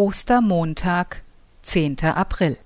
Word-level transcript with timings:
Ostermontag, 0.00 1.22
10. 1.60 1.96
April. 2.04 2.56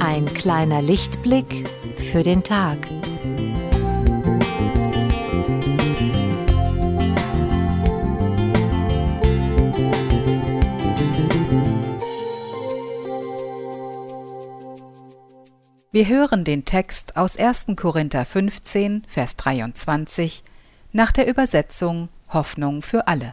Ein 0.00 0.26
kleiner 0.34 0.82
Lichtblick 0.82 1.66
für 1.96 2.22
den 2.22 2.44
Tag. 2.44 2.76
Wir 15.90 16.06
hören 16.06 16.44
den 16.44 16.66
Text 16.66 17.16
aus 17.16 17.38
1. 17.38 17.68
Korinther 17.74 18.26
15, 18.26 19.04
Vers 19.08 19.36
23 19.36 20.44
nach 20.92 21.12
der 21.12 21.26
Übersetzung 21.26 22.10
Hoffnung 22.28 22.82
für 22.82 23.08
alle. 23.08 23.32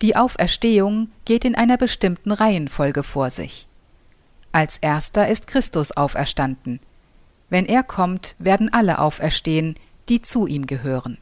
Die 0.00 0.16
Auferstehung 0.16 1.10
geht 1.26 1.44
in 1.44 1.54
einer 1.54 1.76
bestimmten 1.76 2.32
Reihenfolge 2.32 3.02
vor 3.02 3.28
sich. 3.28 3.68
Als 4.50 4.78
erster 4.78 5.28
ist 5.28 5.46
Christus 5.46 5.92
auferstanden. 5.92 6.80
Wenn 7.50 7.66
er 7.66 7.82
kommt, 7.82 8.34
werden 8.38 8.72
alle 8.72 9.00
auferstehen, 9.00 9.74
die 10.08 10.22
zu 10.22 10.46
ihm 10.46 10.66
gehören. 10.66 11.18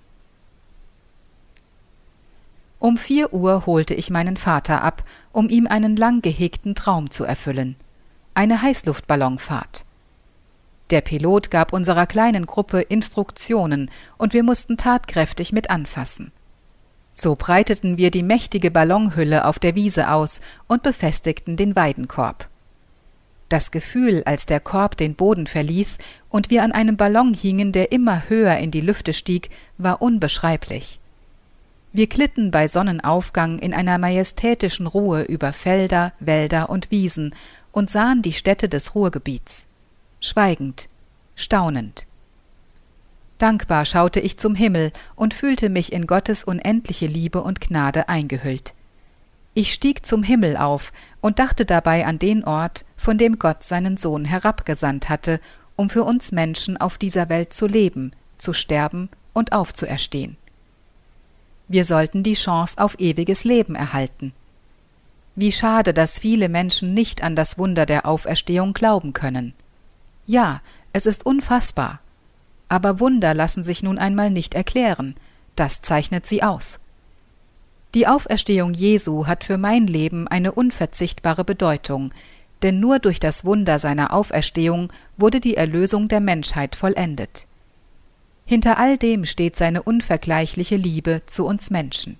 Um 2.78 2.98
vier 2.98 3.32
Uhr 3.32 3.66
holte 3.66 3.94
ich 3.94 4.10
meinen 4.10 4.36
Vater 4.36 4.84
ab, 4.84 5.02
um 5.32 5.48
ihm 5.48 5.66
einen 5.66 5.96
lang 5.96 6.22
gehegten 6.22 6.76
Traum 6.76 7.10
zu 7.10 7.24
erfüllen 7.24 7.74
eine 8.36 8.62
Heißluftballonfahrt. 8.62 9.84
Der 10.90 11.00
Pilot 11.00 11.50
gab 11.50 11.72
unserer 11.72 12.06
kleinen 12.06 12.46
Gruppe 12.46 12.80
Instruktionen 12.80 13.90
und 14.18 14.34
wir 14.34 14.42
mussten 14.42 14.76
tatkräftig 14.76 15.52
mit 15.52 15.70
anfassen. 15.70 16.30
So 17.12 17.34
breiteten 17.34 17.96
wir 17.96 18.10
die 18.10 18.22
mächtige 18.22 18.70
Ballonhülle 18.70 19.46
auf 19.46 19.58
der 19.58 19.74
Wiese 19.74 20.10
aus 20.10 20.42
und 20.68 20.82
befestigten 20.82 21.56
den 21.56 21.74
Weidenkorb. 21.74 22.48
Das 23.48 23.70
Gefühl, 23.70 24.22
als 24.26 24.44
der 24.44 24.60
Korb 24.60 24.96
den 24.96 25.14
Boden 25.14 25.46
verließ 25.46 25.98
und 26.28 26.50
wir 26.50 26.62
an 26.62 26.72
einem 26.72 26.96
Ballon 26.96 27.32
hingen, 27.32 27.72
der 27.72 27.90
immer 27.90 28.28
höher 28.28 28.58
in 28.58 28.70
die 28.70 28.80
Lüfte 28.80 29.14
stieg, 29.14 29.50
war 29.78 30.02
unbeschreiblich. 30.02 31.00
Wir 31.92 32.08
glitten 32.08 32.50
bei 32.50 32.68
Sonnenaufgang 32.68 33.58
in 33.58 33.72
einer 33.72 33.96
majestätischen 33.96 34.86
Ruhe 34.86 35.22
über 35.22 35.54
Felder, 35.54 36.12
Wälder 36.20 36.68
und 36.68 36.90
Wiesen 36.90 37.34
und 37.76 37.90
sahen 37.90 38.22
die 38.22 38.32
Städte 38.32 38.70
des 38.70 38.94
Ruhrgebiets. 38.94 39.66
Schweigend, 40.18 40.88
staunend. 41.34 42.06
Dankbar 43.36 43.84
schaute 43.84 44.18
ich 44.18 44.38
zum 44.38 44.54
Himmel 44.54 44.92
und 45.14 45.34
fühlte 45.34 45.68
mich 45.68 45.92
in 45.92 46.06
Gottes 46.06 46.42
unendliche 46.42 47.06
Liebe 47.06 47.42
und 47.42 47.60
Gnade 47.60 48.08
eingehüllt. 48.08 48.72
Ich 49.52 49.74
stieg 49.74 50.06
zum 50.06 50.22
Himmel 50.22 50.56
auf 50.56 50.90
und 51.20 51.38
dachte 51.38 51.66
dabei 51.66 52.06
an 52.06 52.18
den 52.18 52.44
Ort, 52.44 52.86
von 52.96 53.18
dem 53.18 53.38
Gott 53.38 53.62
seinen 53.62 53.98
Sohn 53.98 54.24
herabgesandt 54.24 55.10
hatte, 55.10 55.38
um 55.76 55.90
für 55.90 56.04
uns 56.04 56.32
Menschen 56.32 56.78
auf 56.78 56.96
dieser 56.96 57.28
Welt 57.28 57.52
zu 57.52 57.66
leben, 57.66 58.12
zu 58.38 58.54
sterben 58.54 59.10
und 59.34 59.52
aufzuerstehen. 59.52 60.38
Wir 61.68 61.84
sollten 61.84 62.22
die 62.22 62.34
Chance 62.36 62.78
auf 62.78 62.98
ewiges 62.98 63.44
Leben 63.44 63.74
erhalten. 63.74 64.32
Wie 65.36 65.52
schade, 65.52 65.92
dass 65.92 66.18
viele 66.18 66.48
Menschen 66.48 66.94
nicht 66.94 67.22
an 67.22 67.36
das 67.36 67.58
Wunder 67.58 67.84
der 67.84 68.06
Auferstehung 68.06 68.72
glauben 68.72 69.12
können. 69.12 69.52
Ja, 70.26 70.62
es 70.94 71.04
ist 71.04 71.26
unfassbar. 71.26 72.00
Aber 72.68 73.00
Wunder 73.00 73.34
lassen 73.34 73.62
sich 73.62 73.82
nun 73.82 73.98
einmal 73.98 74.30
nicht 74.30 74.54
erklären, 74.54 75.14
das 75.54 75.82
zeichnet 75.82 76.26
sie 76.26 76.42
aus. 76.42 76.80
Die 77.94 78.06
Auferstehung 78.06 78.74
Jesu 78.74 79.26
hat 79.26 79.44
für 79.44 79.58
mein 79.58 79.86
Leben 79.86 80.26
eine 80.26 80.52
unverzichtbare 80.52 81.44
Bedeutung, 81.44 82.12
denn 82.62 82.80
nur 82.80 82.98
durch 82.98 83.20
das 83.20 83.44
Wunder 83.44 83.78
seiner 83.78 84.12
Auferstehung 84.12 84.92
wurde 85.16 85.40
die 85.40 85.56
Erlösung 85.56 86.08
der 86.08 86.20
Menschheit 86.20 86.74
vollendet. 86.74 87.46
Hinter 88.46 88.78
all 88.78 88.96
dem 88.96 89.26
steht 89.26 89.56
seine 89.56 89.82
unvergleichliche 89.82 90.76
Liebe 90.76 91.22
zu 91.26 91.46
uns 91.46 91.70
Menschen. 91.70 92.16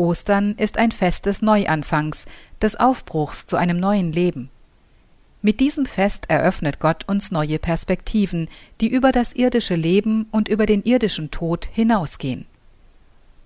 Ostern 0.00 0.54
ist 0.56 0.78
ein 0.78 0.92
Fest 0.92 1.26
des 1.26 1.42
Neuanfangs, 1.42 2.24
des 2.62 2.80
Aufbruchs 2.80 3.44
zu 3.44 3.58
einem 3.58 3.78
neuen 3.78 4.12
Leben. 4.12 4.48
Mit 5.42 5.60
diesem 5.60 5.84
Fest 5.84 6.24
eröffnet 6.28 6.80
Gott 6.80 7.06
uns 7.06 7.30
neue 7.30 7.58
Perspektiven, 7.58 8.48
die 8.80 8.88
über 8.88 9.12
das 9.12 9.34
irdische 9.34 9.74
Leben 9.74 10.26
und 10.30 10.48
über 10.48 10.64
den 10.64 10.82
irdischen 10.84 11.30
Tod 11.30 11.66
hinausgehen. 11.70 12.46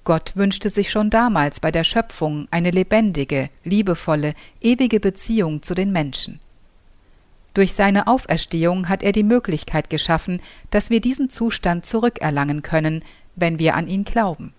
Gott 0.04 0.36
wünschte 0.36 0.70
sich 0.70 0.92
schon 0.92 1.10
damals 1.10 1.58
bei 1.58 1.72
der 1.72 1.82
Schöpfung 1.82 2.46
eine 2.52 2.70
lebendige, 2.70 3.50
liebevolle, 3.64 4.32
ewige 4.60 5.00
Beziehung 5.00 5.60
zu 5.62 5.74
den 5.74 5.90
Menschen. 5.90 6.38
Durch 7.54 7.72
seine 7.72 8.06
Auferstehung 8.06 8.88
hat 8.88 9.02
er 9.02 9.10
die 9.10 9.24
Möglichkeit 9.24 9.90
geschaffen, 9.90 10.40
dass 10.70 10.88
wir 10.90 11.00
diesen 11.00 11.30
Zustand 11.30 11.84
zurückerlangen 11.84 12.62
können, 12.62 13.02
wenn 13.34 13.58
wir 13.58 13.74
an 13.74 13.88
ihn 13.88 14.04
glauben. 14.04 14.54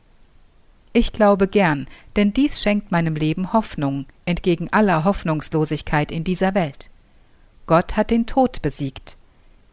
Ich 0.98 1.12
glaube 1.12 1.50
gern, 1.50 1.88
denn 2.16 2.32
dies 2.32 2.62
schenkt 2.62 2.90
meinem 2.90 3.16
Leben 3.16 3.52
Hoffnung, 3.52 4.06
entgegen 4.24 4.70
aller 4.72 5.04
Hoffnungslosigkeit 5.04 6.10
in 6.10 6.24
dieser 6.24 6.56
Welt. 6.56 6.90
Gott 7.66 7.98
hat 7.98 8.12
den 8.12 8.28
Tod 8.28 8.62
besiegt. 8.62 9.18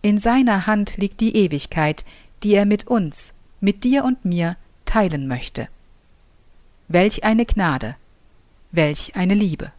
In 0.02 0.18
seiner 0.18 0.66
Hand 0.66 0.96
liegt 0.96 1.20
die 1.20 1.36
Ewigkeit, 1.36 2.04
die 2.42 2.56
er 2.56 2.64
mit 2.64 2.88
uns, 2.88 3.34
mit 3.60 3.84
dir 3.84 4.02
und 4.04 4.24
mir 4.24 4.56
teilen 4.84 5.28
möchte. 5.28 5.68
Welch 6.88 7.22
eine 7.22 7.46
Gnade, 7.46 7.94
welch 8.72 9.14
eine 9.14 9.34
Liebe. 9.34 9.70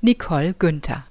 Nicole 0.00 0.54
Günther 0.54 1.04